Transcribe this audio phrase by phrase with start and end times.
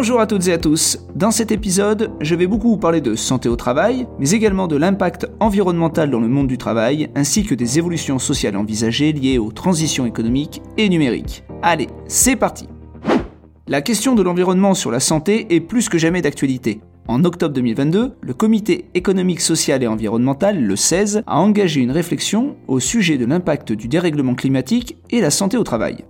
[0.00, 0.98] Bonjour à toutes et à tous.
[1.14, 4.78] Dans cet épisode, je vais beaucoup vous parler de santé au travail, mais également de
[4.78, 9.52] l'impact environnemental dans le monde du travail, ainsi que des évolutions sociales envisagées liées aux
[9.52, 11.44] transitions économiques et numériques.
[11.60, 12.66] Allez, c'est parti
[13.68, 16.80] La question de l'environnement sur la santé est plus que jamais d'actualité.
[17.06, 22.56] En octobre 2022, le Comité économique, social et environnemental, le 16, a engagé une réflexion
[22.68, 26.06] au sujet de l'impact du dérèglement climatique et la santé au travail.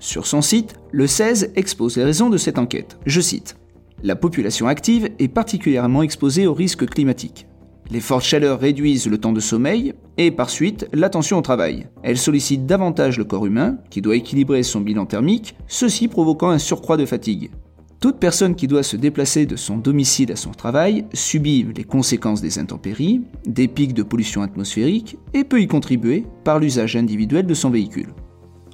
[0.00, 2.98] Sur son site, le 16 expose les raisons de cette enquête.
[3.04, 3.56] Je cite
[4.02, 7.46] La population active est particulièrement exposée aux risques climatiques.
[7.90, 11.86] Les fortes chaleurs réduisent le temps de sommeil et par suite l'attention au travail.
[12.02, 16.58] Elles sollicitent davantage le corps humain, qui doit équilibrer son bilan thermique, ceci provoquant un
[16.58, 17.50] surcroît de fatigue.
[17.98, 22.42] Toute personne qui doit se déplacer de son domicile à son travail subit les conséquences
[22.42, 27.54] des intempéries, des pics de pollution atmosphérique et peut y contribuer par l'usage individuel de
[27.54, 28.10] son véhicule.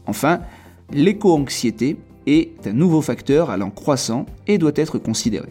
[0.06, 0.40] Enfin,
[0.92, 5.48] l'éco-anxiété est un nouveau facteur allant croissant et doit être considéré.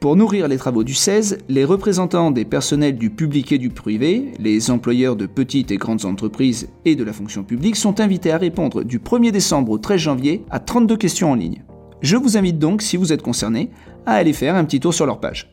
[0.00, 4.32] Pour nourrir les travaux du 16, les représentants des personnels du public et du privé,
[4.38, 8.38] les employeurs de petites et grandes entreprises et de la fonction publique sont invités à
[8.38, 11.64] répondre du 1er décembre au 13 janvier à 32 questions en ligne.
[12.02, 13.70] Je vous invite donc, si vous êtes concerné,
[14.04, 15.50] à aller faire un petit tour sur leur page.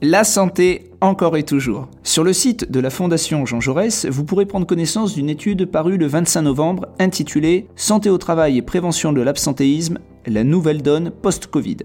[0.00, 1.88] La santé encore et toujours.
[2.04, 5.96] Sur le site de la Fondation Jean Jaurès, vous pourrez prendre connaissance d'une étude parue
[5.96, 11.78] le 25 novembre intitulée Santé au travail et prévention de l'absentéisme, la nouvelle donne post-Covid.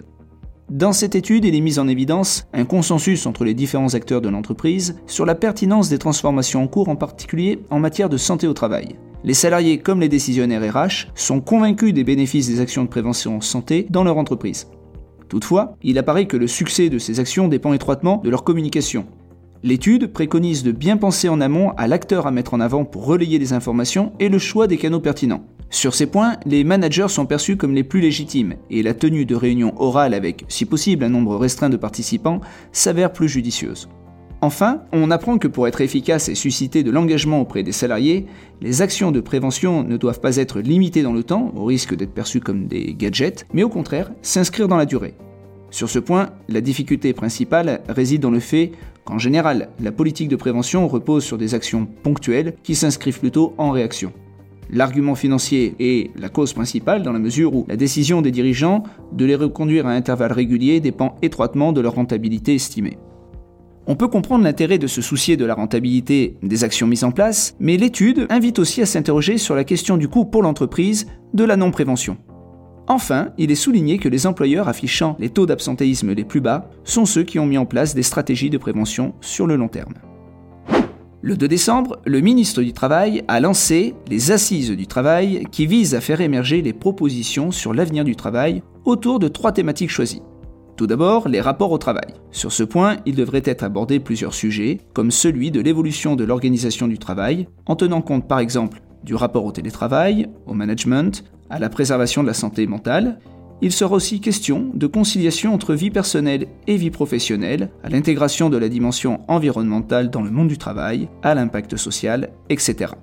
[0.69, 4.29] Dans cette étude, il est mis en évidence un consensus entre les différents acteurs de
[4.29, 8.53] l'entreprise sur la pertinence des transformations en cours, en particulier en matière de santé au
[8.53, 8.89] travail.
[9.23, 13.41] Les salariés comme les décisionnaires RH sont convaincus des bénéfices des actions de prévention en
[13.41, 14.67] santé dans leur entreprise.
[15.33, 19.07] Toutefois, il apparaît que le succès de ces actions dépend étroitement de leur communication.
[19.63, 23.39] L'étude préconise de bien penser en amont à l'acteur à mettre en avant pour relayer
[23.39, 25.43] les informations et le choix des canaux pertinents.
[25.71, 29.33] Sur ces points, les managers sont perçus comme les plus légitimes et la tenue de
[29.33, 32.39] réunions orales avec, si possible, un nombre restreint de participants
[32.71, 33.89] s'avère plus judicieuse.
[34.43, 38.25] Enfin, on apprend que pour être efficace et susciter de l'engagement auprès des salariés,
[38.59, 42.13] les actions de prévention ne doivent pas être limitées dans le temps, au risque d'être
[42.13, 45.13] perçues comme des gadgets, mais au contraire s'inscrire dans la durée.
[45.71, 48.73] Sur ce point, la difficulté principale réside dans le fait
[49.05, 53.71] qu'en général, la politique de prévention repose sur des actions ponctuelles qui s'inscrivent plutôt en
[53.71, 54.11] réaction.
[54.69, 58.83] L'argument financier est la cause principale dans la mesure où la décision des dirigeants
[59.13, 62.97] de les reconduire à intervalles réguliers dépend étroitement de leur rentabilité estimée.
[63.85, 67.53] On peut comprendre l'intérêt de se soucier de la rentabilité des actions mises en place,
[67.59, 71.57] mais l'étude invite aussi à s'interroger sur la question du coût pour l'entreprise de la
[71.57, 72.17] non-prévention.
[72.87, 77.05] Enfin, il est souligné que les employeurs affichant les taux d'absentéisme les plus bas sont
[77.05, 79.93] ceux qui ont mis en place des stratégies de prévention sur le long terme.
[81.21, 85.95] Le 2 décembre, le ministre du Travail a lancé les Assises du Travail qui visent
[85.95, 90.21] à faire émerger les propositions sur l'avenir du travail autour de trois thématiques choisies.
[90.75, 92.15] Tout d'abord, les rapports au travail.
[92.31, 96.87] Sur ce point, il devrait être abordé plusieurs sujets, comme celui de l'évolution de l'organisation
[96.87, 101.69] du travail, en tenant compte par exemple du rapport au télétravail, au management, à la
[101.69, 103.19] préservation de la santé mentale.
[103.61, 108.57] Il sera aussi question de conciliation entre vie personnelle et vie professionnelle, à l'intégration de
[108.57, 112.93] la dimension environnementale dans le monde du travail, à l'impact social, etc.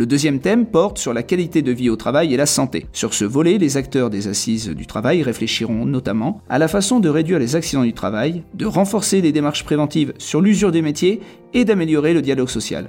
[0.00, 2.86] Le deuxième thème porte sur la qualité de vie au travail et la santé.
[2.90, 7.10] Sur ce volet, les acteurs des assises du travail réfléchiront notamment à la façon de
[7.10, 11.20] réduire les accidents du travail, de renforcer les démarches préventives sur l'usure des métiers
[11.52, 12.88] et d'améliorer le dialogue social.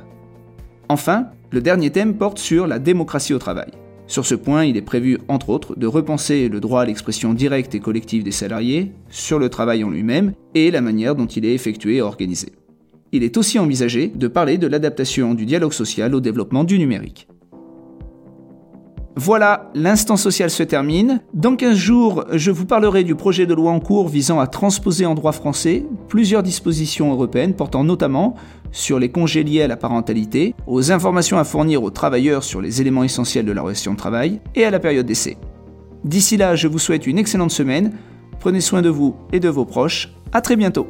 [0.87, 3.71] Enfin, le dernier thème porte sur la démocratie au travail.
[4.07, 7.75] Sur ce point, il est prévu, entre autres, de repenser le droit à l'expression directe
[7.75, 11.55] et collective des salariés sur le travail en lui-même et la manière dont il est
[11.55, 12.53] effectué et organisé
[13.11, 17.27] il est aussi envisagé de parler de l'adaptation du dialogue social au développement du numérique.
[19.17, 21.21] Voilà, l'instant social se termine.
[21.33, 25.05] Dans 15 jours, je vous parlerai du projet de loi en cours visant à transposer
[25.05, 28.35] en droit français plusieurs dispositions européennes portant notamment
[28.71, 32.79] sur les congés liés à la parentalité, aux informations à fournir aux travailleurs sur les
[32.79, 35.37] éléments essentiels de la relation de travail et à la période d'essai.
[36.05, 37.91] D'ici là, je vous souhaite une excellente semaine.
[38.39, 40.13] Prenez soin de vous et de vos proches.
[40.31, 40.87] À très bientôt.